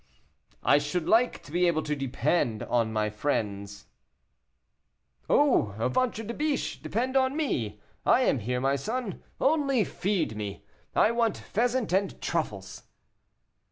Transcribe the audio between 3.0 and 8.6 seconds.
friends." "Oh! ventre de biche, depend upon me; I am here,